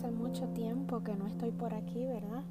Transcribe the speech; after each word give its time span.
hace 0.00 0.10
mucho 0.12 0.48
tiempo 0.54 1.04
que 1.04 1.14
no 1.14 1.26
estoy 1.26 1.50
por 1.50 1.74
aquí, 1.74 2.06
¿verdad? 2.06 2.42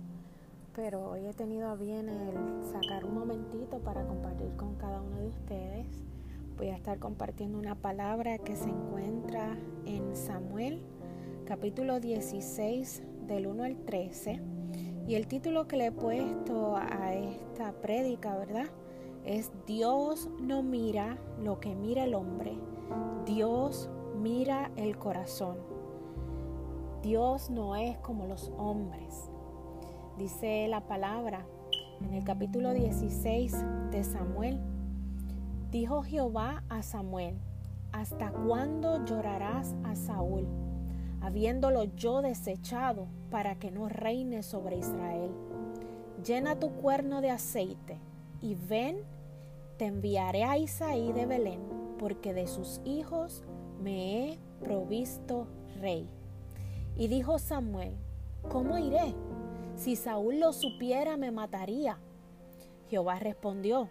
Pero 0.76 1.10
hoy 1.10 1.26
he 1.26 1.34
tenido 1.34 1.68
a 1.68 1.76
bien 1.76 2.08
el 2.08 2.64
sacar 2.64 3.04
un 3.06 3.16
momentito 3.16 3.80
para 3.80 4.06
compartir 4.06 4.56
con 4.56 4.76
cada 4.76 5.02
uno 5.02 5.18
de 5.20 5.30
ustedes. 5.30 5.88
Voy 6.58 6.68
a 6.68 6.76
estar 6.76 7.00
compartiendo 7.00 7.58
una 7.58 7.73
palabra 7.73 8.38
que 8.38 8.55
se 8.55 8.70
encuentra 8.70 9.58
en 9.88 10.16
Samuel, 10.16 10.84
capítulo 11.46 12.00
16, 12.00 13.02
del 13.26 13.48
1 13.48 13.63
al 13.63 13.77
13. 13.77 14.40
Y 15.08 15.16
el 15.16 15.26
título 15.26 15.68
que 15.68 15.77
le 15.77 15.88
he 15.88 15.91
puesto 15.91 16.76
a 16.76 17.16
esta 17.16 17.72
prédica, 17.81 18.38
¿verdad? 18.38 18.68
Es 19.26 19.52
Dios 19.66 20.30
no 20.40 20.62
mira 20.62 21.18
lo 21.44 21.59
que 21.59 21.73
mira 21.73 22.04
el 22.04 22.13
hombre, 22.13 22.59
Dios 23.26 23.90
mira 24.22 24.70
el 24.76 25.00
corazón. 25.00 25.79
Dios 27.02 27.49
no 27.49 27.77
es 27.77 27.98
como 27.99 28.26
los 28.26 28.52
hombres. 28.58 29.30
Dice 30.17 30.67
la 30.67 30.81
palabra 30.81 31.45
en 32.02 32.13
el 32.13 32.26
capítulo 32.26 32.73
16 32.73 33.55
de 33.90 34.03
Samuel. 34.03 34.59
Dijo 35.71 36.04
Jehová 36.04 36.63
a 36.67 36.84
Samuel, 36.84 37.35
¿hasta 37.93 38.31
cuándo 38.31 39.05
llorarás 39.05 39.76
a 39.85 39.95
Saúl, 39.95 40.45
habiéndolo 41.21 41.85
yo 41.85 42.21
desechado 42.21 43.07
para 43.31 43.55
que 43.55 43.71
no 43.71 43.88
reine 43.88 44.43
sobre 44.43 44.77
Israel? 44.77 45.31
Llena 46.26 46.59
tu 46.59 46.70
cuerno 46.71 47.21
de 47.21 47.29
aceite 47.29 47.98
y 48.41 48.55
ven, 48.55 48.98
te 49.77 49.85
enviaré 49.85 50.43
a 50.43 50.57
Isaí 50.57 51.13
de 51.13 51.26
Belén, 51.26 51.62
porque 51.98 52.34
de 52.34 52.48
sus 52.48 52.81
hijos 52.84 53.45
me 53.81 54.31
he 54.31 54.40
provisto 54.59 55.48
rey. 55.79 56.09
Y 56.95 57.07
dijo 57.07 57.40
Samuel, 57.40 57.95
¿cómo 58.49 58.77
iré? 58.77 59.15
Si 59.76 59.95
Saúl 59.95 60.40
lo 60.40 60.54
supiera, 60.54 61.15
me 61.18 61.31
mataría. 61.31 61.98
Jehová 62.90 63.20
respondió, 63.20 63.90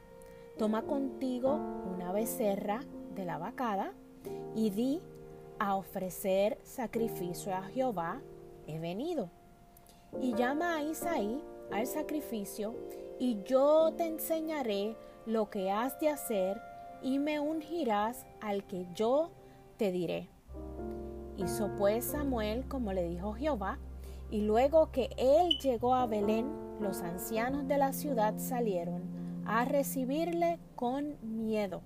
toma 0.58 0.82
contigo 0.82 1.54
una 1.54 2.12
becerra 2.12 2.80
de 3.14 3.24
la 3.24 3.38
vacada 3.38 3.92
y 4.54 4.70
di 4.70 5.00
a 5.58 5.76
ofrecer 5.76 6.58
sacrificio 6.62 7.54
a 7.54 7.62
Jehová, 7.62 8.20
he 8.66 8.78
venido. 8.78 9.30
Y 10.20 10.34
llama 10.34 10.76
a 10.76 10.82
Isaí 10.82 11.42
al 11.70 11.86
sacrificio, 11.86 12.74
y 13.18 13.42
yo 13.44 13.92
te 13.96 14.06
enseñaré 14.06 14.96
lo 15.26 15.50
que 15.50 15.70
has 15.70 15.98
de 16.00 16.08
hacer, 16.08 16.60
y 17.02 17.18
me 17.18 17.40
ungirás 17.40 18.26
al 18.40 18.66
que 18.66 18.86
yo 18.94 19.30
te 19.76 19.92
diré. 19.92 20.28
Hizo 21.38 21.70
pues 21.78 22.04
Samuel 22.04 22.66
como 22.66 22.92
le 22.92 23.08
dijo 23.08 23.32
Jehová, 23.32 23.78
y 24.30 24.42
luego 24.42 24.90
que 24.90 25.08
él 25.16 25.56
llegó 25.62 25.94
a 25.94 26.06
Belén, 26.06 26.52
los 26.80 27.00
ancianos 27.00 27.66
de 27.66 27.78
la 27.78 27.92
ciudad 27.92 28.34
salieron 28.36 29.02
a 29.46 29.64
recibirle 29.64 30.58
con 30.76 31.16
miedo 31.22 31.80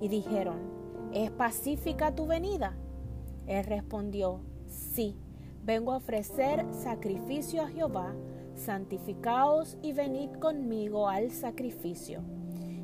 y 0.00 0.08
dijeron, 0.08 0.58
¿es 1.12 1.30
pacífica 1.30 2.14
tu 2.14 2.26
venida? 2.26 2.74
Él 3.46 3.64
respondió, 3.64 4.40
sí, 4.66 5.14
vengo 5.64 5.92
a 5.92 5.96
ofrecer 5.96 6.64
sacrificio 6.72 7.62
a 7.62 7.68
Jehová, 7.68 8.14
santificaos 8.54 9.76
y 9.82 9.92
venid 9.92 10.30
conmigo 10.38 11.08
al 11.08 11.30
sacrificio. 11.30 12.22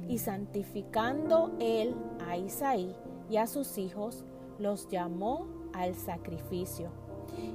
Y 0.08 0.18
santificando 0.18 1.56
él 1.60 1.94
a 2.26 2.36
Isaí 2.36 2.94
y 3.30 3.36
a 3.36 3.46
sus 3.46 3.78
hijos, 3.78 4.24
los 4.58 4.88
llamó 4.88 5.59
al 5.72 5.94
sacrificio. 5.94 6.90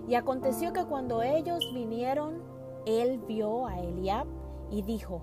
Y 0.08 0.16
aconteció 0.16 0.74
que 0.74 0.86
cuando 0.86 1.22
ellos 1.22 1.72
vinieron, 1.74 2.42
él 2.86 3.20
vio 3.28 3.68
a 3.68 3.80
Eliab 3.80 4.28
y 4.72 4.82
dijo, 4.82 5.22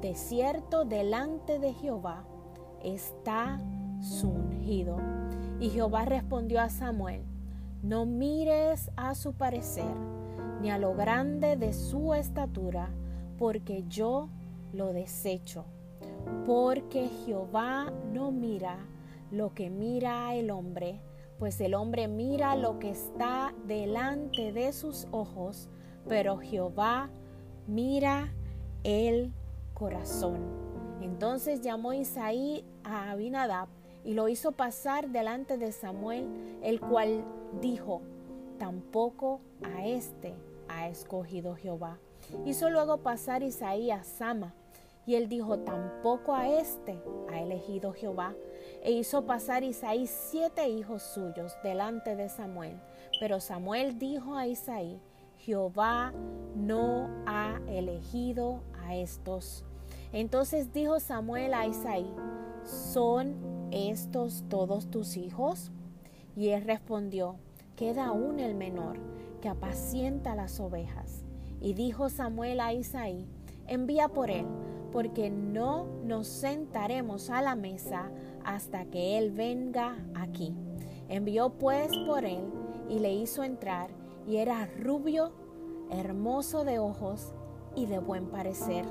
de 0.00 0.14
cierto 0.14 0.84
delante 0.84 1.58
de 1.58 1.72
Jehová 1.72 2.24
está 2.82 3.60
su 4.00 4.28
ungido. 4.28 4.96
Y 5.60 5.70
Jehová 5.70 6.04
respondió 6.04 6.60
a 6.60 6.68
Samuel, 6.68 7.22
no 7.82 8.06
mires 8.06 8.90
a 8.96 9.14
su 9.14 9.34
parecer, 9.34 9.92
ni 10.60 10.70
a 10.70 10.78
lo 10.78 10.94
grande 10.94 11.56
de 11.56 11.72
su 11.72 12.14
estatura, 12.14 12.90
porque 13.38 13.84
yo 13.88 14.28
lo 14.72 14.92
desecho. 14.92 15.64
Porque 16.46 17.08
Jehová 17.24 17.92
no 18.12 18.30
mira 18.30 18.78
lo 19.30 19.52
que 19.52 19.70
mira 19.70 20.34
el 20.34 20.50
hombre, 20.50 21.00
pues 21.38 21.60
el 21.60 21.74
hombre 21.74 22.08
mira 22.08 22.56
lo 22.56 22.78
que 22.78 22.90
está 22.90 23.54
delante 23.66 24.52
de 24.52 24.72
sus 24.72 25.06
ojos, 25.10 25.68
pero 26.08 26.38
Jehová 26.38 27.10
mira 27.66 28.32
el 28.82 29.32
corazón. 29.74 30.38
Entonces 31.00 31.60
llamó 31.60 31.92
Isaí 31.92 32.64
a 32.82 33.10
Abinadab 33.10 33.68
y 34.04 34.14
lo 34.14 34.28
hizo 34.28 34.52
pasar 34.52 35.10
delante 35.10 35.58
de 35.58 35.70
Samuel, 35.72 36.26
el 36.62 36.80
cual 36.80 37.24
dijo, 37.60 38.02
tampoco 38.58 39.40
a 39.62 39.86
este 39.86 40.34
ha 40.68 40.88
escogido 40.88 41.54
Jehová. 41.54 41.98
Hizo 42.44 42.68
luego 42.68 42.98
pasar 42.98 43.42
Isaí 43.42 43.90
a 43.90 44.02
Sama, 44.02 44.54
y 45.08 45.14
él 45.14 45.26
dijo, 45.26 45.60
tampoco 45.60 46.34
a 46.34 46.50
este 46.50 47.02
ha 47.30 47.40
elegido 47.40 47.94
Jehová. 47.94 48.34
E 48.82 48.92
hizo 48.92 49.24
pasar 49.24 49.64
Isaí 49.64 50.06
siete 50.06 50.68
hijos 50.68 51.02
suyos 51.02 51.54
delante 51.62 52.14
de 52.14 52.28
Samuel. 52.28 52.78
Pero 53.18 53.40
Samuel 53.40 53.98
dijo 53.98 54.34
a 54.34 54.46
Isaí, 54.46 55.00
Jehová 55.38 56.12
no 56.54 57.08
ha 57.24 57.58
elegido 57.68 58.60
a 58.84 58.96
estos. 58.96 59.64
Entonces 60.12 60.74
dijo 60.74 61.00
Samuel 61.00 61.54
a 61.54 61.66
Isaí, 61.66 62.14
¿son 62.62 63.68
estos 63.70 64.44
todos 64.50 64.90
tus 64.90 65.16
hijos? 65.16 65.72
Y 66.36 66.48
él 66.48 66.64
respondió, 66.64 67.36
queda 67.76 68.08
aún 68.08 68.40
el 68.40 68.54
menor, 68.54 68.98
que 69.40 69.48
apacienta 69.48 70.34
las 70.34 70.60
ovejas. 70.60 71.24
Y 71.62 71.72
dijo 71.72 72.10
Samuel 72.10 72.60
a 72.60 72.74
Isaí, 72.74 73.26
envía 73.66 74.08
por 74.08 74.30
él 74.30 74.44
porque 74.92 75.30
no 75.30 75.86
nos 76.04 76.26
sentaremos 76.26 77.30
a 77.30 77.42
la 77.42 77.54
mesa 77.54 78.10
hasta 78.44 78.86
que 78.86 79.18
Él 79.18 79.30
venga 79.30 79.96
aquí. 80.14 80.54
Envió 81.08 81.50
pues 81.50 81.90
por 82.06 82.24
Él 82.24 82.44
y 82.88 82.98
le 82.98 83.12
hizo 83.12 83.42
entrar, 83.42 83.90
y 84.26 84.36
era 84.36 84.66
rubio, 84.80 85.32
hermoso 85.90 86.64
de 86.64 86.78
ojos 86.78 87.32
y 87.74 87.86
de 87.86 87.98
buen 87.98 88.26
parecer. 88.26 88.84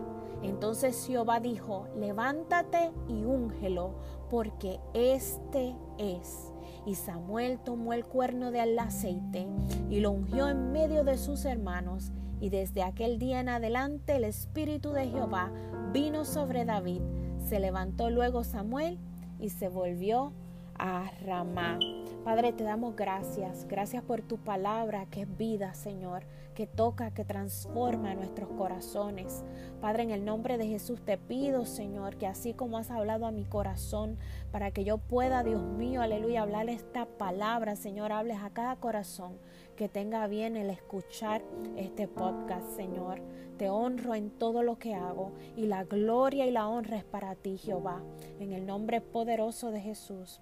Entonces 0.43 1.05
Jehová 1.05 1.39
dijo, 1.39 1.87
levántate 1.95 2.91
y 3.07 3.23
úngelo, 3.23 3.95
porque 4.29 4.79
este 4.93 5.75
es. 5.97 6.53
Y 6.85 6.95
Samuel 6.95 7.59
tomó 7.59 7.93
el 7.93 8.05
cuerno 8.05 8.51
del 8.51 8.77
aceite 8.79 9.47
y 9.89 9.99
lo 9.99 10.11
ungió 10.11 10.47
en 10.47 10.71
medio 10.71 11.03
de 11.03 11.17
sus 11.17 11.45
hermanos, 11.45 12.11
y 12.39 12.49
desde 12.49 12.83
aquel 12.83 13.17
día 13.17 13.39
en 13.39 13.49
adelante 13.49 14.15
el 14.15 14.23
Espíritu 14.23 14.91
de 14.91 15.07
Jehová 15.07 15.51
vino 15.91 16.25
sobre 16.25 16.65
David. 16.65 17.01
Se 17.47 17.59
levantó 17.59 18.09
luego 18.09 18.43
Samuel 18.43 18.97
y 19.39 19.49
se 19.49 19.69
volvió 19.69 20.33
a 20.77 21.09
Ramá. 21.25 21.79
Padre, 22.23 22.51
te 22.51 22.63
damos 22.63 22.95
gracias. 22.95 23.65
Gracias 23.67 24.03
por 24.03 24.21
tu 24.21 24.37
palabra 24.37 25.05
que 25.05 25.21
es 25.21 25.37
vida, 25.37 25.73
Señor, 25.73 26.23
que 26.55 26.67
toca, 26.67 27.11
que 27.11 27.23
transforma 27.23 28.13
nuestros 28.15 28.49
corazones. 28.49 29.43
Padre, 29.79 30.03
en 30.03 30.11
el 30.11 30.25
nombre 30.25 30.57
de 30.57 30.67
Jesús 30.67 30.99
te 31.03 31.17
pido, 31.17 31.65
Señor, 31.65 32.17
que 32.17 32.27
así 32.27 32.53
como 32.53 32.77
has 32.77 32.91
hablado 32.91 33.25
a 33.25 33.31
mi 33.31 33.45
corazón, 33.45 34.17
para 34.51 34.71
que 34.71 34.83
yo 34.83 34.97
pueda, 34.97 35.43
Dios 35.43 35.63
mío, 35.63 36.01
aleluya, 36.01 36.41
hablar 36.41 36.69
esta 36.69 37.05
palabra, 37.05 37.75
Señor, 37.75 38.11
hables 38.11 38.37
a 38.41 38.49
cada 38.49 38.75
corazón 38.75 39.37
que 39.77 39.87
tenga 39.87 40.25
bien 40.27 40.57
el 40.57 40.71
escuchar 40.71 41.43
este 41.77 42.07
podcast, 42.07 42.75
Señor. 42.75 43.21
Te 43.57 43.69
honro 43.69 44.15
en 44.15 44.31
todo 44.31 44.63
lo 44.63 44.79
que 44.79 44.95
hago 44.95 45.31
y 45.55 45.67
la 45.67 45.83
gloria 45.83 46.47
y 46.47 46.51
la 46.51 46.67
honra 46.67 46.97
es 46.97 47.03
para 47.05 47.35
ti, 47.35 47.57
Jehová. 47.57 48.01
En 48.39 48.51
el 48.53 48.65
nombre 48.65 49.01
poderoso 49.01 49.71
de 49.71 49.79
Jesús. 49.79 50.41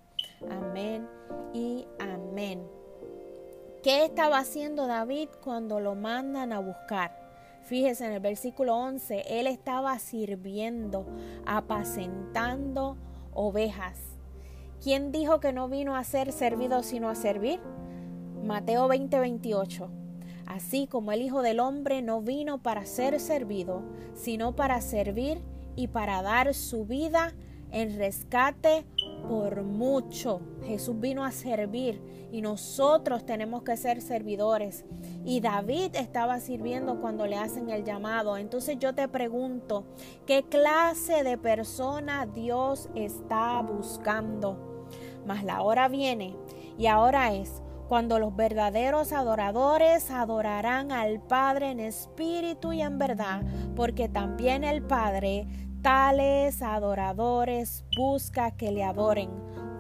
Amén 0.50 1.08
y 1.54 1.86
amén. 2.00 2.66
¿Qué 3.84 4.06
estaba 4.06 4.40
haciendo 4.40 4.88
David 4.88 5.28
cuando 5.44 5.82
lo 5.82 5.96
mandan 5.96 6.54
a 6.54 6.60
buscar? 6.60 7.12
Fíjese 7.64 8.06
en 8.06 8.14
el 8.14 8.22
versículo 8.22 8.76
11, 8.78 9.40
él 9.40 9.48
estaba 9.48 10.00
sirviendo, 10.00 11.06
apacentando 11.46 12.96
ovejas. 13.34 14.00
¿Quién 14.82 15.12
dijo 15.12 15.40
que 15.40 15.52
no 15.52 15.68
vino 15.68 15.96
a 15.96 16.04
ser 16.04 16.32
servido 16.32 16.84
sino 16.84 17.10
a 17.10 17.16
servir? 17.16 17.60
Mateo 18.46 18.88
20:28. 18.88 19.90
Así 20.46 20.86
como 20.86 21.12
el 21.12 21.24
Hijo 21.24 21.42
del 21.42 21.60
Hombre 21.60 22.04
no 22.04 22.22
vino 22.22 22.60
para 22.60 22.86
ser 22.86 23.20
servido, 23.20 23.82
sino 24.14 24.56
para 24.56 24.82
servir 24.82 25.42
y 25.76 25.88
para 25.88 26.22
dar 26.22 26.54
su 26.54 26.86
vida 26.86 27.34
en 27.72 27.98
rescate 27.98 28.86
por 29.28 29.64
mucho. 29.64 30.42
Jesús 30.64 31.00
vino 31.00 31.26
a 31.26 31.32
servir 31.32 32.00
y 32.32 32.42
nosotros 32.42 33.26
tenemos 33.26 33.64
que 33.64 33.76
ser 33.78 34.00
servidores. 34.00 34.86
Y 35.26 35.42
David 35.42 35.96
estaba 35.96 36.40
sirviendo 36.40 37.02
cuando 37.02 37.26
le 37.26 37.38
hacen 37.38 37.72
el 37.72 37.84
llamado. 37.84 38.38
Entonces 38.38 38.78
yo 38.78 38.94
te 38.94 39.08
pregunto, 39.08 39.86
¿qué 40.28 40.44
clase 40.44 41.24
de 41.24 41.40
persona 41.40 42.28
Dios 42.28 42.90
está 42.94 43.60
buscando? 43.62 44.86
Mas 45.26 45.44
la 45.44 45.64
hora 45.64 45.88
viene 45.88 46.36
y 46.78 46.86
ahora 46.86 47.34
es 47.34 47.64
cuando 47.88 48.20
los 48.20 48.36
verdaderos 48.36 49.12
adoradores 49.12 50.10
adorarán 50.12 50.92
al 50.92 51.22
Padre 51.22 51.72
en 51.72 51.80
espíritu 51.80 52.74
y 52.74 52.82
en 52.82 52.98
verdad, 52.98 53.42
porque 53.76 54.10
también 54.10 54.64
el 54.64 54.82
Padre 54.82 55.48
tales 55.82 56.62
adoradores 56.62 57.86
busca 57.96 58.52
que 58.52 58.72
le 58.72 58.84
adoren. 58.84 59.30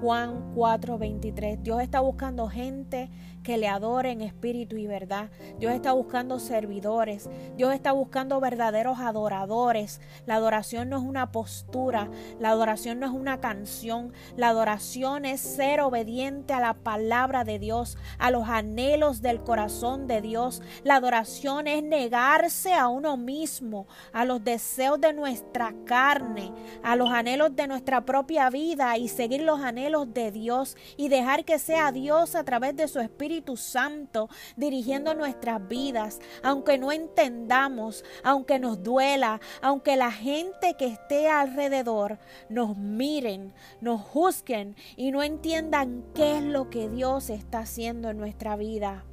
Juan 0.01 0.53
4:23. 0.53 1.61
Dios 1.61 1.81
está 1.81 1.99
buscando 1.99 2.47
gente 2.47 3.09
que 3.43 3.57
le 3.57 3.67
adore 3.67 4.11
en 4.11 4.21
espíritu 4.21 4.75
y 4.75 4.87
verdad. 4.87 5.29
Dios 5.59 5.73
está 5.73 5.93
buscando 5.93 6.39
servidores. 6.39 7.29
Dios 7.55 7.73
está 7.73 7.91
buscando 7.91 8.39
verdaderos 8.39 8.99
adoradores. 8.99 10.01
La 10.25 10.35
adoración 10.35 10.89
no 10.89 10.97
es 10.97 11.03
una 11.03 11.31
postura. 11.31 12.09
La 12.39 12.49
adoración 12.49 12.99
no 12.99 13.05
es 13.05 13.11
una 13.11 13.39
canción. 13.39 14.13
La 14.35 14.49
adoración 14.49 15.25
es 15.25 15.41
ser 15.41 15.81
obediente 15.81 16.53
a 16.53 16.59
la 16.59 16.73
palabra 16.73 17.43
de 17.43 17.59
Dios, 17.59 17.97
a 18.17 18.31
los 18.31 18.49
anhelos 18.49 19.21
del 19.21 19.43
corazón 19.43 20.07
de 20.07 20.21
Dios. 20.21 20.63
La 20.83 20.95
adoración 20.95 21.67
es 21.67 21.83
negarse 21.83 22.73
a 22.73 22.87
uno 22.87 23.15
mismo, 23.15 23.85
a 24.11 24.25
los 24.25 24.43
deseos 24.43 24.99
de 24.99 25.13
nuestra 25.13 25.75
carne, 25.85 26.51
a 26.81 26.95
los 26.95 27.11
anhelos 27.11 27.55
de 27.55 27.67
nuestra 27.67 28.05
propia 28.05 28.49
vida 28.49 28.97
y 28.97 29.07
seguir 29.07 29.43
los 29.43 29.59
anhelos 29.59 29.84
de 30.13 30.31
Dios 30.31 30.77
y 30.97 31.09
dejar 31.09 31.43
que 31.43 31.59
sea 31.59 31.91
Dios 31.91 32.35
a 32.35 32.43
través 32.43 32.75
de 32.75 32.87
su 32.87 32.99
espíritu 32.99 33.15
Espíritu 33.15 33.57
Santo 33.57 34.29
dirigiendo 34.55 35.15
nuestras 35.15 35.67
vidas, 35.67 36.19
aunque 36.43 36.77
no 36.77 36.91
entendamos, 36.91 38.03
aunque 38.23 38.59
nos 38.59 38.83
duela, 38.83 39.39
aunque 39.61 39.95
la 39.95 40.11
gente 40.11 40.75
que 40.77 40.85
esté 40.85 41.27
alrededor 41.27 42.19
nos 42.49 42.77
miren, 42.77 43.53
nos 43.81 44.01
juzguen 44.01 44.75
y 44.95 45.11
no 45.11 45.23
entiendan 45.23 46.03
qué 46.13 46.37
es 46.37 46.43
lo 46.43 46.69
que 46.69 46.87
Dios 46.89 47.29
está 47.29 47.59
haciendo 47.59 48.09
en 48.09 48.17
nuestra 48.17 48.55
vida. 48.57 49.05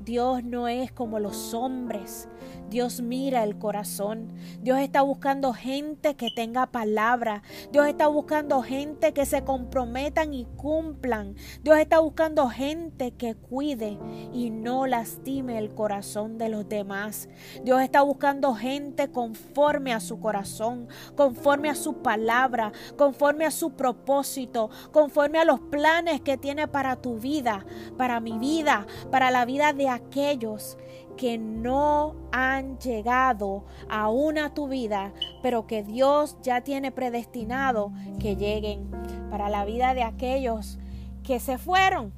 Dios 0.00 0.44
no 0.44 0.68
es 0.68 0.92
como 0.92 1.18
los 1.18 1.54
hombres. 1.54 2.28
Dios 2.68 3.00
mira 3.00 3.44
el 3.44 3.58
corazón. 3.58 4.32
Dios 4.60 4.80
está 4.80 5.02
buscando 5.02 5.52
gente 5.52 6.16
que 6.16 6.30
tenga 6.30 6.66
palabra. 6.66 7.42
Dios 7.72 7.86
está 7.86 8.08
buscando 8.08 8.62
gente 8.62 9.12
que 9.12 9.24
se 9.24 9.44
comprometan 9.44 10.34
y 10.34 10.46
cumplan. 10.56 11.36
Dios 11.62 11.78
está 11.78 12.00
buscando 12.00 12.48
gente 12.48 13.12
que 13.12 13.34
cuide 13.34 13.98
y 14.32 14.50
no 14.50 14.86
lastime 14.86 15.58
el 15.58 15.74
corazón 15.74 16.38
de 16.38 16.48
los 16.48 16.68
demás. 16.68 17.28
Dios 17.64 17.82
está 17.82 18.02
buscando 18.02 18.54
gente 18.54 19.10
conforme 19.10 19.92
a 19.92 20.00
su 20.00 20.18
corazón, 20.18 20.88
conforme 21.16 21.70
a 21.70 21.74
su 21.74 22.02
palabra, 22.02 22.72
conforme 22.96 23.44
a 23.44 23.50
su 23.50 23.72
propósito, 23.72 24.70
conforme 24.92 25.38
a 25.38 25.44
los 25.44 25.60
planes 25.60 26.20
que 26.20 26.36
tiene 26.36 26.68
para 26.68 26.96
tu 26.96 27.18
vida, 27.18 27.64
para 27.96 28.20
mi 28.20 28.38
vida, 28.38 28.86
para 29.10 29.30
la 29.30 29.44
vida 29.44 29.72
de 29.72 29.85
aquellos 29.88 30.78
que 31.16 31.38
no 31.38 32.14
han 32.32 32.78
llegado 32.78 33.64
aún 33.88 34.38
a 34.38 34.52
tu 34.52 34.68
vida, 34.68 35.12
pero 35.42 35.66
que 35.66 35.82
Dios 35.82 36.36
ya 36.42 36.60
tiene 36.60 36.92
predestinado 36.92 37.92
que 38.18 38.36
lleguen 38.36 38.90
para 39.30 39.48
la 39.48 39.64
vida 39.64 39.94
de 39.94 40.02
aquellos 40.02 40.78
que 41.22 41.40
se 41.40 41.58
fueron, 41.58 42.12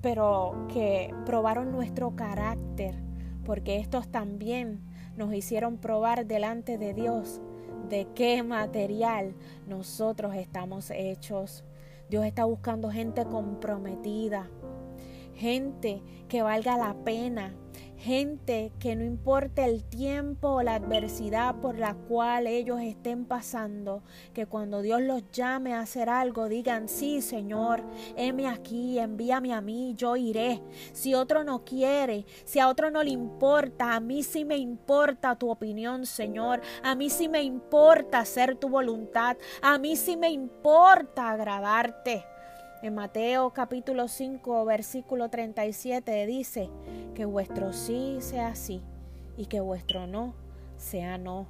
pero 0.00 0.66
que 0.72 1.14
probaron 1.24 1.72
nuestro 1.72 2.16
carácter, 2.16 2.94
porque 3.44 3.78
estos 3.78 4.08
también 4.08 4.82
nos 5.16 5.32
hicieron 5.32 5.78
probar 5.78 6.26
delante 6.26 6.76
de 6.78 6.92
Dios 6.92 7.40
de 7.88 8.06
qué 8.14 8.42
material 8.42 9.34
nosotros 9.66 10.34
estamos 10.34 10.90
hechos. 10.90 11.64
Dios 12.08 12.24
está 12.24 12.44
buscando 12.44 12.90
gente 12.90 13.24
comprometida, 13.24 14.48
gente 15.34 16.02
que 16.28 16.42
valga 16.42 16.76
la 16.76 16.94
pena, 17.04 17.54
gente 18.04 18.70
que 18.78 18.94
no 18.96 19.02
importa 19.02 19.64
el 19.64 19.82
tiempo 19.82 20.48
o 20.48 20.62
la 20.62 20.74
adversidad 20.74 21.54
por 21.56 21.78
la 21.78 21.94
cual 21.94 22.46
ellos 22.46 22.80
estén 22.82 23.24
pasando, 23.24 24.02
que 24.34 24.44
cuando 24.44 24.82
Dios 24.82 25.00
los 25.00 25.22
llame 25.32 25.72
a 25.72 25.80
hacer 25.80 26.10
algo 26.10 26.50
digan, 26.50 26.88
sí 26.88 27.22
Señor, 27.22 27.82
heme 28.14 28.46
aquí, 28.46 28.98
envíame 28.98 29.54
a 29.54 29.62
mí, 29.62 29.94
yo 29.96 30.16
iré. 30.16 30.60
Si 30.92 31.14
otro 31.14 31.44
no 31.44 31.64
quiere, 31.64 32.26
si 32.44 32.58
a 32.58 32.68
otro 32.68 32.90
no 32.90 33.02
le 33.02 33.10
importa, 33.10 33.94
a 33.94 34.00
mí 34.00 34.22
sí 34.22 34.44
me 34.44 34.58
importa 34.58 35.36
tu 35.36 35.50
opinión, 35.50 36.04
Señor, 36.04 36.60
a 36.82 36.94
mí 36.94 37.08
sí 37.08 37.28
me 37.28 37.42
importa 37.42 38.18
hacer 38.18 38.56
tu 38.56 38.68
voluntad, 38.68 39.38
a 39.62 39.78
mí 39.78 39.96
sí 39.96 40.16
me 40.16 40.30
importa 40.30 41.30
agradarte. 41.30 42.33
En 42.84 42.94
Mateo 42.94 43.54
capítulo 43.54 44.08
5 44.08 44.62
versículo 44.66 45.30
37 45.30 46.26
dice 46.26 46.68
que 47.14 47.24
vuestro 47.24 47.72
sí 47.72 48.18
sea 48.20 48.54
sí 48.54 48.82
y 49.38 49.46
que 49.46 49.60
vuestro 49.60 50.06
no 50.06 50.34
sea 50.76 51.16
no. 51.16 51.46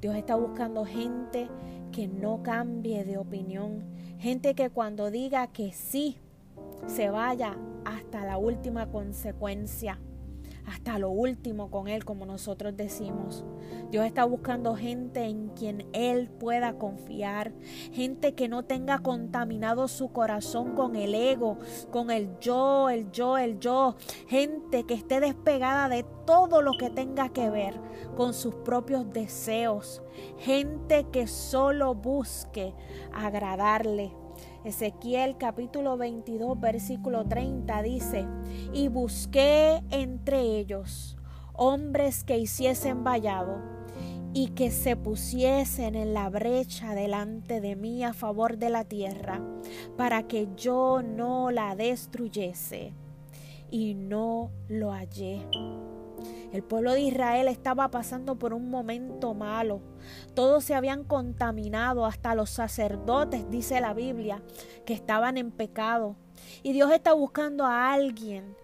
Dios 0.00 0.16
está 0.16 0.34
buscando 0.34 0.86
gente 0.86 1.50
que 1.92 2.08
no 2.08 2.42
cambie 2.42 3.04
de 3.04 3.18
opinión, 3.18 3.84
gente 4.18 4.54
que 4.54 4.70
cuando 4.70 5.10
diga 5.10 5.48
que 5.48 5.74
sí, 5.74 6.16
se 6.86 7.10
vaya 7.10 7.54
hasta 7.84 8.24
la 8.24 8.38
última 8.38 8.90
consecuencia 8.90 9.98
hasta 10.68 10.98
lo 10.98 11.10
último 11.10 11.70
con 11.70 11.88
Él, 11.88 12.04
como 12.04 12.26
nosotros 12.26 12.76
decimos. 12.76 13.44
Dios 13.90 14.04
está 14.04 14.24
buscando 14.24 14.76
gente 14.76 15.24
en 15.24 15.48
quien 15.48 15.86
Él 15.92 16.28
pueda 16.28 16.74
confiar, 16.74 17.52
gente 17.92 18.34
que 18.34 18.48
no 18.48 18.64
tenga 18.64 18.98
contaminado 18.98 19.88
su 19.88 20.12
corazón 20.12 20.74
con 20.74 20.94
el 20.94 21.14
ego, 21.14 21.58
con 21.90 22.10
el 22.10 22.38
yo, 22.38 22.90
el 22.90 23.10
yo, 23.10 23.38
el 23.38 23.58
yo, 23.58 23.96
gente 24.26 24.84
que 24.84 24.94
esté 24.94 25.20
despegada 25.20 25.88
de 25.88 26.04
todo 26.26 26.60
lo 26.60 26.72
que 26.78 26.90
tenga 26.90 27.30
que 27.30 27.48
ver 27.48 27.80
con 28.16 28.34
sus 28.34 28.54
propios 28.54 29.10
deseos, 29.10 30.02
gente 30.38 31.06
que 31.10 31.26
solo 31.26 31.94
busque 31.94 32.74
agradarle. 33.12 34.12
Ezequiel 34.64 35.36
capítulo 35.38 35.96
22 35.96 36.58
versículo 36.60 37.24
30 37.26 37.82
dice, 37.82 38.26
y 38.72 38.88
busqué 38.88 39.82
entre 39.90 40.40
ellos 40.58 41.16
hombres 41.58 42.22
que 42.22 42.38
hiciesen 42.38 43.02
vallado 43.02 43.60
y 44.32 44.48
que 44.48 44.70
se 44.70 44.94
pusiesen 44.94 45.96
en 45.96 46.14
la 46.14 46.28
brecha 46.30 46.94
delante 46.94 47.60
de 47.60 47.74
mí 47.74 48.04
a 48.04 48.12
favor 48.12 48.58
de 48.58 48.70
la 48.70 48.84
tierra, 48.84 49.42
para 49.96 50.28
que 50.28 50.48
yo 50.56 51.02
no 51.02 51.50
la 51.50 51.74
destruyese. 51.74 52.92
Y 53.70 53.94
no 53.94 54.50
lo 54.68 54.92
hallé. 54.92 55.44
El 56.52 56.62
pueblo 56.62 56.92
de 56.92 57.02
Israel 57.02 57.48
estaba 57.48 57.90
pasando 57.90 58.38
por 58.38 58.54
un 58.54 58.70
momento 58.70 59.34
malo. 59.34 59.82
Todos 60.34 60.64
se 60.64 60.74
habían 60.74 61.04
contaminado, 61.04 62.06
hasta 62.06 62.34
los 62.34 62.50
sacerdotes, 62.50 63.50
dice 63.50 63.80
la 63.80 63.92
Biblia, 63.92 64.42
que 64.86 64.94
estaban 64.94 65.36
en 65.36 65.50
pecado. 65.50 66.16
Y 66.62 66.72
Dios 66.72 66.90
está 66.92 67.12
buscando 67.12 67.64
a 67.64 67.92
alguien 67.92 68.56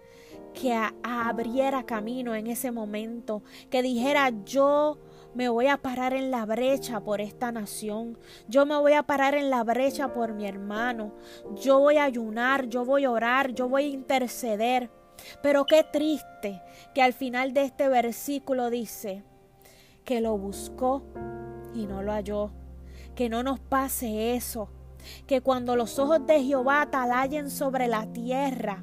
que 0.55 0.73
abriera 1.03 1.85
camino 1.85 2.35
en 2.35 2.47
ese 2.47 2.71
momento, 2.71 3.43
que 3.71 3.83
dijera 3.83 4.33
yo 4.45 4.99
me 5.35 5.49
voy 5.49 5.67
a 5.67 5.79
parar 5.79 6.15
en 6.15 6.31
la 6.31 6.47
brecha 6.47 7.01
por 7.01 7.21
esta 7.21 7.51
nación. 7.51 8.17
Yo 8.49 8.65
me 8.67 8.77
voy 8.79 8.93
a 8.93 9.03
parar 9.03 9.35
en 9.35 9.51
la 9.51 9.65
brecha 9.65 10.15
por 10.15 10.33
mi 10.33 10.47
hermano. 10.47 11.13
Yo 11.57 11.81
voy 11.81 11.97
a 11.97 12.05
ayunar, 12.05 12.69
yo 12.69 12.85
voy 12.85 13.05
a 13.05 13.11
orar, 13.11 13.53
yo 13.53 13.69
voy 13.69 13.85
a 13.85 13.89
interceder. 13.89 14.91
Pero 15.43 15.67
qué 15.67 15.85
triste 15.85 16.63
que 16.95 17.03
al 17.03 17.13
final 17.13 17.53
de 17.55 17.65
este 17.65 17.89
versículo 17.89 18.71
dice 18.71 19.23
que 20.05 20.21
lo 20.21 20.37
buscó 20.37 21.05
y 21.75 21.87
no 21.87 22.03
lo 22.03 22.13
halló. 22.13 22.51
Que 23.15 23.29
no 23.29 23.43
nos 23.43 23.61
pase 23.61 24.35
eso. 24.35 24.71
Que 25.27 25.41
cuando 25.41 25.77
los 25.77 25.99
ojos 25.99 26.27
de 26.27 26.43
Jehová 26.43 26.89
talayen 26.91 27.51
sobre 27.51 27.89
la 27.89 28.07
tierra, 28.13 28.83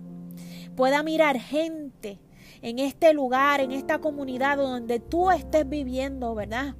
pueda 0.76 1.04
mirar 1.04 1.40
gente 1.40 2.20
en 2.62 2.80
este 2.80 3.14
lugar, 3.14 3.60
en 3.60 3.72
esta 3.72 4.00
comunidad 4.00 4.58
donde 4.58 5.00
tú 5.00 5.32
estés 5.32 5.68
viviendo, 5.68 6.36
¿verdad? 6.36 6.76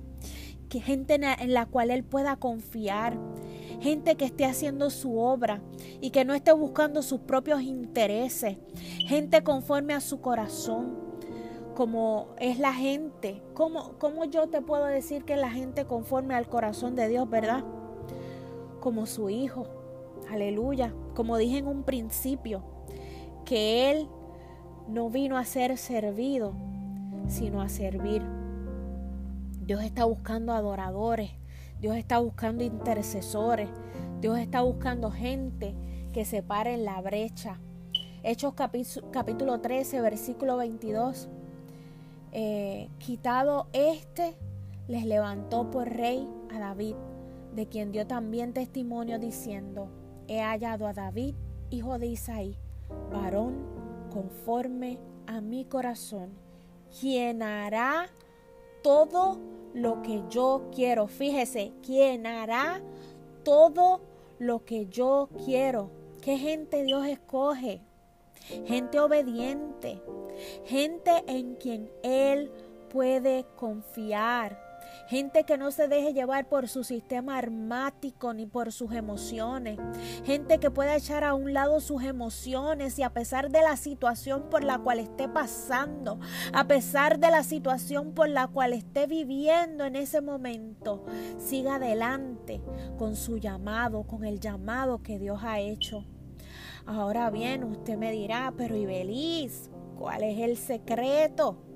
Que 0.70 0.80
gente 0.80 1.16
en 1.16 1.54
la 1.54 1.66
cual 1.66 1.92
Él 1.92 2.04
pueda 2.04 2.36
confiar, 2.36 3.18
gente 3.82 4.16
que 4.16 4.26
esté 4.26 4.46
haciendo 4.46 4.90
su 4.92 5.18
obra 5.18 5.60
y 6.00 6.12
que 6.12 6.24
no 6.24 6.34
esté 6.34 6.54
buscando 6.54 7.02
sus 7.02 7.22
propios 7.22 7.62
intereses, 7.62 8.58
gente 9.08 9.44
conforme 9.44 9.94
a 9.96 10.00
su 10.00 10.22
corazón, 10.22 10.96
como 11.76 12.28
es 12.38 12.60
la 12.60 12.74
gente. 12.74 13.42
¿Cómo, 13.56 13.94
¿Cómo 13.98 14.26
yo 14.26 14.48
te 14.48 14.62
puedo 14.62 14.86
decir 14.86 15.26
que 15.26 15.36
la 15.36 15.50
gente 15.50 15.86
conforme 15.86 16.36
al 16.36 16.48
corazón 16.48 16.96
de 16.96 17.08
Dios, 17.08 17.30
verdad? 17.30 17.64
Como 18.80 19.06
su 19.06 19.30
hijo. 19.30 19.68
aleluya, 20.30 20.94
como 21.16 21.38
dije 21.38 21.58
en 21.58 21.68
un 21.68 21.84
principio, 21.84 22.64
que 23.46 23.92
Él 23.92 24.08
no 24.88 25.10
vino 25.10 25.38
a 25.38 25.44
ser 25.44 25.78
servido, 25.78 26.54
sino 27.28 27.62
a 27.62 27.68
servir. 27.70 28.22
Dios 29.60 29.84
está 29.84 30.06
buscando 30.06 30.54
adoradores, 30.54 31.32
Dios 31.82 31.98
está 31.98 32.20
buscando 32.20 32.64
intercesores, 32.64 33.68
Dios 34.22 34.38
está 34.38 34.62
buscando 34.62 35.10
gente 35.10 35.74
que 36.14 36.26
se 36.26 36.44
pare 36.44 36.76
en 36.76 36.86
la 36.86 37.02
brecha. 37.02 37.60
Hechos 38.22 38.54
capítulo 39.12 39.62
13, 39.62 40.00
versículo 40.00 40.58
22. 40.58 41.28
Eh, 42.34 42.88
quitado 43.00 43.66
este, 43.74 44.36
les 44.88 45.06
levantó 45.06 45.72
por 45.72 45.90
rey 45.90 46.30
a 46.54 46.60
David, 46.60 46.96
de 47.56 47.66
quien 47.66 47.92
dio 47.92 48.06
también 48.06 48.54
testimonio 48.54 49.18
diciendo, 49.18 49.90
he 50.28 50.40
hallado 50.40 50.86
a 50.86 50.94
David, 50.94 51.34
hijo 51.72 51.98
de 51.98 52.06
Isaí, 52.06 52.60
varón 53.12 53.56
conforme 54.14 55.00
a 55.26 55.42
mi 55.42 55.66
corazón, 55.66 56.30
quien 57.00 57.42
hará 57.42 58.06
todo 58.82 59.40
lo 59.74 60.02
que 60.02 60.24
yo 60.30 60.70
quiero. 60.74 61.08
Fíjese, 61.08 61.74
quien 61.86 62.26
hará 62.26 62.82
todo 63.44 64.02
lo 64.40 64.64
que 64.66 64.88
yo 64.88 65.30
quiero. 65.46 65.92
¿Qué 66.22 66.38
gente 66.38 66.84
Dios 66.84 67.06
escoge? 67.08 67.82
Gente 68.66 69.00
obediente, 69.00 70.02
gente 70.66 71.24
en 71.28 71.56
quien 71.56 71.92
Él 72.04 72.52
puede 72.90 73.46
confiar 73.56 74.61
gente 75.12 75.44
que 75.44 75.58
no 75.58 75.72
se 75.72 75.90
deje 75.90 76.14
llevar 76.14 76.48
por 76.48 76.70
su 76.70 76.86
sistema 76.86 77.38
armático 77.38 78.34
ni 78.34 78.46
por 78.46 78.72
sus 78.72 78.94
emociones, 78.94 79.78
gente 80.24 80.58
que 80.58 80.72
pueda 80.72 80.96
echar 80.96 81.26
a 81.26 81.34
un 81.34 81.52
lado 81.52 81.82
sus 81.82 82.02
emociones 82.02 82.98
y 82.98 83.04
a 83.04 83.10
pesar 83.10 83.52
de 83.52 83.62
la 83.62 83.76
situación 83.76 84.50
por 84.50 84.64
la 84.64 84.80
cual 84.80 85.00
esté 85.00 85.28
pasando, 85.28 86.22
a 86.54 86.66
pesar 86.66 87.20
de 87.20 87.30
la 87.30 87.44
situación 87.44 88.14
por 88.14 88.30
la 88.30 88.48
cual 88.48 88.72
esté 88.72 89.06
viviendo 89.06 89.84
en 89.84 89.98
ese 89.98 90.22
momento, 90.22 91.04
siga 91.38 91.76
adelante 91.76 92.62
con 92.98 93.18
su 93.18 93.38
llamado, 93.38 94.04
con 94.04 94.24
el 94.24 94.40
llamado 94.40 95.04
que 95.04 95.20
Dios 95.20 95.42
ha 95.44 95.60
hecho. 95.60 96.06
Ahora 96.86 97.30
bien, 97.32 97.66
usted 97.66 97.98
me 97.98 98.14
dirá, 98.14 98.54
pero 98.56 98.78
Ibeliz, 98.78 99.70
¿cuál 99.98 100.24
es 100.24 100.40
el 100.40 100.56
secreto? 100.56 101.71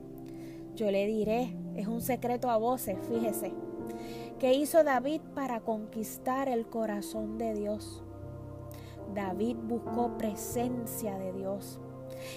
Yo 0.76 0.92
le 0.92 1.08
diré, 1.08 1.56
es 1.76 1.88
un 1.88 2.02
secreto 2.02 2.50
a 2.50 2.58
voces, 2.58 2.98
fíjese. 3.08 3.54
¿Qué 4.40 4.54
hizo 4.54 4.84
David 4.84 5.22
para 5.34 5.62
conquistar 5.62 6.50
el 6.50 6.68
corazón 6.68 7.38
de 7.38 7.54
Dios? 7.54 8.04
David 9.14 9.56
buscó 9.64 10.18
presencia 10.18 11.18
de 11.18 11.32
Dios. 11.32 11.80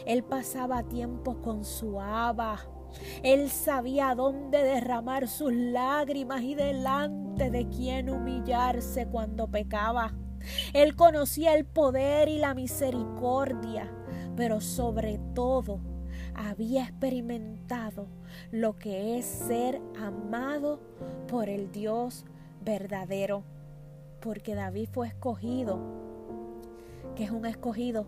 Él 0.07 0.23
pasaba 0.23 0.85
tiempo 0.85 1.43
con 1.43 1.65
su 1.65 2.01
aba. 2.01 2.61
Él 3.25 3.51
sabía 3.51 4.15
dónde 4.15 4.63
derramar 4.63 5.27
sus 5.27 5.53
lágrimas 5.53 6.43
y 6.43 6.55
delante 6.55 7.51
de 7.51 7.69
quién 7.69 8.09
humillarse 8.09 9.09
cuando 9.09 9.51
pecaba. 9.51 10.15
Él 10.75 10.95
conocía 10.95 11.57
el 11.57 11.67
poder 11.67 12.29
y 12.29 12.39
la 12.39 12.55
misericordia, 12.55 13.93
pero 14.37 14.61
sobre 14.61 15.19
todo 15.35 15.88
había 16.39 16.85
experimentado 16.85 18.07
lo 18.53 18.77
que 18.77 19.19
es 19.19 19.27
ser 19.27 19.81
amado 19.99 20.79
por 21.27 21.49
el 21.49 21.73
Dios 21.73 22.25
verdadero, 22.65 23.43
porque 24.21 24.55
David 24.55 24.89
fue 24.93 25.09
escogido. 25.09 25.81
que 27.17 27.25
es 27.25 27.31
un 27.33 27.47
escogido? 27.47 28.07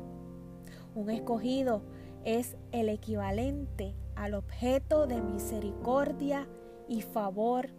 Un 0.95 1.11
escogido 1.11 1.83
es 2.25 2.57
el 2.71 2.89
equivalente 2.89 3.95
al 4.15 4.35
objeto 4.35 5.09
de 5.09 5.21
misericordia 5.21 6.47
y 6.89 7.03
favor 7.03 7.71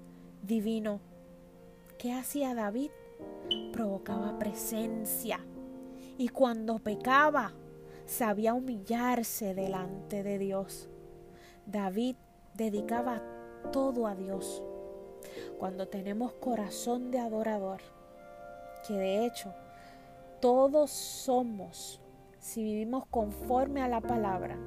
divino. 0.42 1.00
¿Qué 1.98 2.12
hacía 2.12 2.54
David? 2.54 2.92
Provocaba 3.72 4.38
presencia. 4.38 5.40
Y 6.18 6.28
cuando 6.30 6.80
pecaba, 6.80 7.54
sabía 8.12 8.54
humillarse 8.54 9.56
delante 9.56 10.22
de 10.22 10.38
Dios. 10.38 10.90
David 11.66 12.18
dedicaba 12.54 13.22
todo 13.72 14.06
a 14.06 14.16
Dios. 14.16 14.62
Cuando 15.58 15.88
tenemos 15.88 16.34
corazón 16.34 17.10
de 17.10 17.20
adorador, 17.20 17.80
que 18.86 18.94
de 18.96 19.26
hecho 19.26 19.54
todos 20.42 20.92
somos, 20.92 22.02
si 22.38 22.62
vivimos 22.64 23.06
conforme 23.06 23.82
a 23.82 23.88
la 23.88 24.02
palabra, 24.02 24.58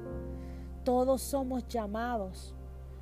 todos 0.83 1.21
somos 1.21 1.67
llamados 1.67 2.55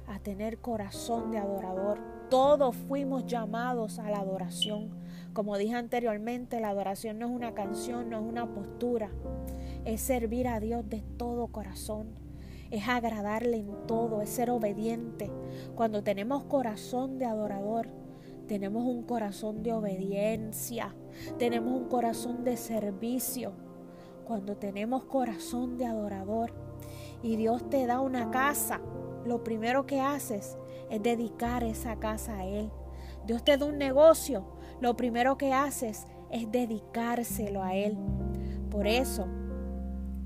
a 0.08 0.20
tener 0.20 0.60
corazón 0.60 1.32
de 1.32 1.38
adorador. 1.38 2.00
Todos 2.30 2.76
fuimos 2.76 3.26
llamados 3.26 4.00
a 4.00 4.10
la 4.10 4.20
adoración. 4.20 4.90
Como 5.34 5.58
dije 5.58 5.76
anteriormente, 5.76 6.60
la 6.60 6.70
adoración 6.70 7.20
no 7.20 7.28
es 7.28 7.32
una 7.32 7.54
canción, 7.54 8.10
no 8.10 8.20
es 8.20 8.26
una 8.26 8.54
postura, 8.54 9.10
es 9.86 10.02
servir 10.02 10.48
a 10.48 10.60
Dios 10.60 10.88
de 10.90 11.04
todo 11.18 11.48
corazón, 11.48 12.08
es 12.72 12.88
agradarle 12.88 13.58
en 13.58 13.86
todo, 13.88 14.22
es 14.22 14.30
ser 14.30 14.50
obediente. 14.50 15.32
Cuando 15.76 16.04
tenemos 16.04 16.44
corazón 16.46 17.20
de 17.20 17.26
adorador, 17.26 17.88
tenemos 18.48 18.84
un 18.86 19.04
corazón 19.04 19.64
de 19.64 19.74
obediencia, 19.74 20.96
tenemos 21.38 21.74
un 21.74 21.88
corazón 21.88 22.44
de 22.44 22.58
servicio. 22.58 23.54
Cuando 24.26 24.56
tenemos 24.56 25.04
corazón 25.04 25.78
de 25.78 25.86
adorador 25.86 26.54
y 27.22 27.36
Dios 27.36 27.70
te 27.70 27.86
da 27.86 28.00
una 28.00 28.32
casa, 28.32 28.80
lo 29.26 29.44
primero 29.44 29.86
que 29.86 30.00
haces 30.00 30.58
es 30.90 31.04
dedicar 31.04 31.64
esa 31.64 31.98
casa 32.00 32.38
a 32.38 32.46
Él. 32.46 32.72
Dios 33.26 33.44
te 33.44 33.58
da 33.58 33.66
un 33.66 33.78
negocio, 33.78 34.46
lo 34.82 34.96
primero 34.96 35.38
que 35.38 35.54
haces 35.54 36.08
es 36.32 36.52
dedicárselo 36.52 37.64
a 37.64 37.76
Él. 37.76 37.98
Por 38.70 38.88
eso, 38.88 39.28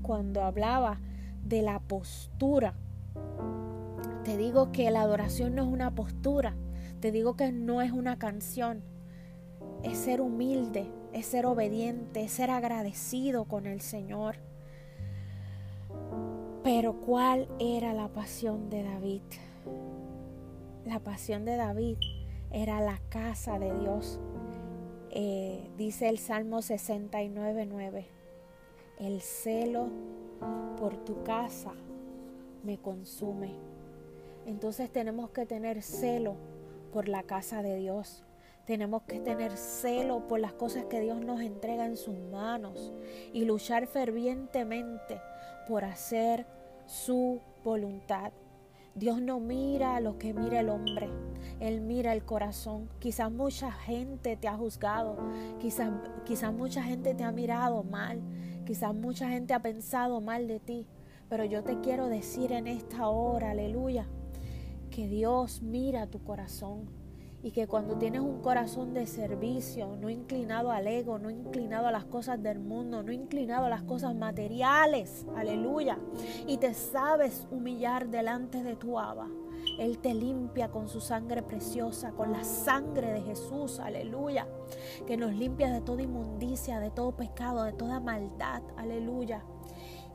cuando 0.08 0.42
hablaba 0.42 1.00
de 1.44 1.60
la 1.60 1.80
postura. 1.80 2.72
Te 4.24 4.38
digo 4.38 4.72
que 4.72 4.90
la 4.90 5.02
adoración 5.02 5.54
no 5.54 5.64
es 5.64 5.68
una 5.68 5.94
postura, 5.94 6.56
te 7.00 7.12
digo 7.12 7.36
que 7.36 7.52
no 7.52 7.82
es 7.82 7.92
una 7.92 8.18
canción, 8.18 8.82
es 9.82 9.98
ser 9.98 10.22
humilde, 10.22 10.90
es 11.12 11.26
ser 11.26 11.44
obediente, 11.44 12.24
es 12.24 12.32
ser 12.32 12.50
agradecido 12.50 13.44
con 13.44 13.66
el 13.66 13.82
Señor. 13.82 14.36
Pero 16.64 16.94
¿cuál 17.00 17.46
era 17.58 17.92
la 17.92 18.08
pasión 18.08 18.70
de 18.70 18.84
David? 18.84 19.22
La 20.86 21.00
pasión 21.00 21.44
de 21.44 21.56
David 21.56 21.98
era 22.50 22.80
la 22.80 22.98
casa 23.10 23.58
de 23.58 23.78
Dios. 23.78 24.18
Eh, 25.10 25.68
dice 25.76 26.08
el 26.08 26.16
Salmo 26.16 26.60
69.9 26.60 28.17
el 28.98 29.20
celo 29.20 29.88
por 30.76 30.96
tu 31.04 31.22
casa 31.22 31.72
me 32.64 32.78
consume. 32.78 33.54
Entonces 34.46 34.90
tenemos 34.90 35.30
que 35.30 35.46
tener 35.46 35.82
celo 35.82 36.36
por 36.92 37.08
la 37.08 37.22
casa 37.22 37.62
de 37.62 37.76
Dios. 37.76 38.24
Tenemos 38.66 39.02
que 39.02 39.20
tener 39.20 39.56
celo 39.56 40.26
por 40.28 40.40
las 40.40 40.52
cosas 40.52 40.84
que 40.86 41.00
Dios 41.00 41.20
nos 41.20 41.40
entrega 41.40 41.86
en 41.86 41.96
sus 41.96 42.18
manos 42.30 42.92
y 43.32 43.44
luchar 43.44 43.86
fervientemente 43.86 45.20
por 45.66 45.84
hacer 45.84 46.46
su 46.86 47.40
voluntad. 47.64 48.32
Dios 48.94 49.22
no 49.22 49.38
mira 49.38 50.00
lo 50.00 50.18
que 50.18 50.34
mira 50.34 50.60
el 50.60 50.70
hombre, 50.70 51.08
Él 51.60 51.80
mira 51.80 52.12
el 52.12 52.24
corazón. 52.24 52.88
Quizás 52.98 53.30
mucha 53.30 53.70
gente 53.70 54.36
te 54.36 54.48
ha 54.48 54.56
juzgado, 54.56 55.16
quizás, 55.60 55.90
quizás 56.24 56.52
mucha 56.52 56.82
gente 56.82 57.14
te 57.14 57.22
ha 57.22 57.30
mirado 57.30 57.84
mal, 57.84 58.20
Quizás 58.68 58.94
mucha 58.94 59.30
gente 59.30 59.54
ha 59.54 59.62
pensado 59.62 60.20
mal 60.20 60.46
de 60.46 60.60
ti, 60.60 60.86
pero 61.30 61.42
yo 61.46 61.64
te 61.64 61.80
quiero 61.80 62.08
decir 62.08 62.52
en 62.52 62.66
esta 62.66 63.08
hora, 63.08 63.52
aleluya, 63.52 64.06
que 64.90 65.08
Dios 65.08 65.62
mira 65.62 66.06
tu 66.06 66.22
corazón 66.22 66.82
y 67.42 67.52
que 67.52 67.66
cuando 67.66 67.96
tienes 67.96 68.20
un 68.20 68.42
corazón 68.42 68.92
de 68.92 69.06
servicio, 69.06 69.96
no 69.96 70.10
inclinado 70.10 70.70
al 70.70 70.86
ego, 70.86 71.18
no 71.18 71.30
inclinado 71.30 71.86
a 71.86 71.92
las 71.92 72.04
cosas 72.04 72.42
del 72.42 72.58
mundo, 72.58 73.02
no 73.02 73.10
inclinado 73.10 73.64
a 73.64 73.70
las 73.70 73.84
cosas 73.84 74.14
materiales, 74.14 75.24
aleluya, 75.34 75.96
y 76.46 76.58
te 76.58 76.74
sabes 76.74 77.48
humillar 77.50 78.08
delante 78.10 78.62
de 78.62 78.76
tu 78.76 78.98
Abba, 78.98 79.28
él 79.78 79.98
te 79.98 80.12
limpia 80.12 80.70
con 80.70 80.88
su 80.88 81.00
sangre 81.00 81.42
preciosa, 81.42 82.10
con 82.10 82.32
la 82.32 82.42
sangre 82.42 83.12
de 83.12 83.22
Jesús, 83.22 83.78
aleluya. 83.78 84.46
Que 85.06 85.16
nos 85.16 85.32
limpia 85.32 85.72
de 85.72 85.80
toda 85.80 86.02
inmundicia, 86.02 86.80
de 86.80 86.90
todo 86.90 87.12
pecado, 87.12 87.62
de 87.62 87.72
toda 87.72 88.00
maldad, 88.00 88.62
aleluya. 88.76 89.44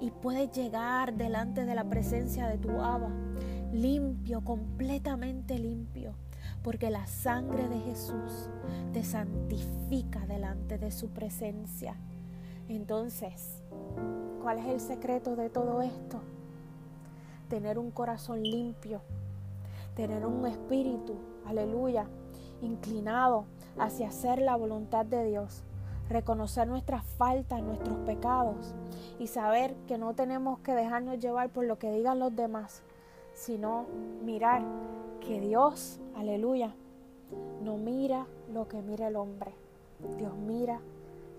Y 0.02 0.12
puedes 0.12 0.52
llegar 0.52 1.14
delante 1.14 1.66
de 1.66 1.76
la 1.76 1.86
presencia 1.86 2.48
de 2.48 2.58
tu 2.58 2.72
Abba, 2.72 3.10
limpio, 3.72 4.44
completamente 4.44 5.58
limpio. 5.58 6.14
Porque 6.62 6.90
la 6.90 7.08
sangre 7.08 7.70
de 7.70 7.80
Jesús 7.80 8.50
te 8.92 9.04
santifica 9.04 10.26
delante 10.26 10.78
de 10.78 10.92
su 10.92 11.10
presencia. 11.10 11.96
Entonces, 12.68 13.62
¿cuál 14.42 14.60
es 14.60 14.66
el 14.66 14.80
secreto 14.82 15.38
de 15.38 15.50
todo 15.50 15.82
esto? 15.82 16.22
Tener 17.50 17.78
un 17.80 17.92
corazón 17.92 18.42
limpio, 18.44 19.02
tener 19.96 20.26
un 20.26 20.46
espíritu, 20.46 21.16
aleluya, 21.46 22.08
inclinado 22.62 23.46
hacia 23.78 24.08
hacer 24.08 24.40
la 24.40 24.56
voluntad 24.56 25.06
de 25.06 25.26
Dios, 25.26 25.64
reconocer 26.10 26.68
nuestras 26.68 27.06
faltas, 27.06 27.62
nuestros 27.62 27.98
pecados 28.00 28.74
y 29.20 29.28
saber 29.28 29.76
que 29.88 29.98
no 29.98 30.14
tenemos 30.14 30.60
que 30.60 30.74
dejarnos 30.74 31.20
llevar 31.20 31.50
por 31.50 31.66
lo 31.66 31.78
que 31.78 31.92
digan 31.92 32.20
los 32.20 32.36
demás, 32.36 32.84
sino 33.34 33.86
mirar 34.24 34.64
que 35.22 35.40
Dios, 35.40 36.00
aleluya, 36.16 36.76
no 37.64 37.78
mira 37.78 38.28
lo 38.54 38.68
que 38.68 38.82
mira 38.82 39.08
el 39.08 39.16
hombre, 39.16 39.54
Dios 40.18 40.36
mira 40.36 40.82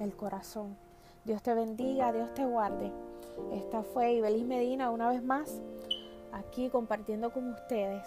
el 0.00 0.14
corazón. 0.16 0.76
Dios 1.24 1.42
te 1.42 1.54
bendiga, 1.54 2.12
Dios 2.12 2.34
te 2.34 2.44
guarde. 2.44 2.92
Esta 3.52 3.82
fue 3.82 4.12
Ibelis 4.12 4.44
Medina 4.44 4.90
una 4.90 5.08
vez 5.08 5.22
más 5.22 5.60
aquí 6.32 6.68
compartiendo 6.68 7.32
con 7.32 7.50
ustedes 7.50 8.04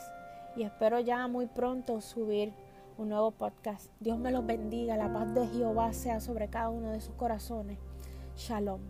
y 0.58 0.64
espero 0.64 1.00
ya 1.00 1.28
muy 1.28 1.46
pronto 1.46 2.02
subir 2.02 2.52
un 2.98 3.10
nuevo 3.10 3.32
podcast. 3.32 3.92
Dios 4.00 4.18
me 4.18 4.32
los 4.32 4.46
bendiga, 4.46 4.98
la 4.98 5.14
paz 5.14 5.34
de 5.34 5.46
Jehová 5.48 5.94
sea 5.94 6.20
sobre 6.20 6.50
cada 6.50 6.70
uno 6.70 6.90
de 6.92 7.00
sus 7.00 7.14
corazones. 7.14 7.78
Shalom. 8.36 8.82